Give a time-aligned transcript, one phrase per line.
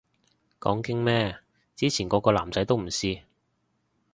[0.59, 1.37] 講經咩，
[1.75, 3.21] 之前個個男仔都唔試